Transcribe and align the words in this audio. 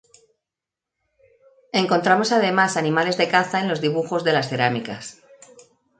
Encontramos 1.81 2.31
además 2.31 2.75
animales 2.75 3.17
de 3.17 3.27
caza 3.29 3.59
en 3.59 3.67
los 3.69 3.81
dibujos 3.81 4.23
de 4.23 4.33
las 4.33 4.49
cerámicas. 4.49 5.19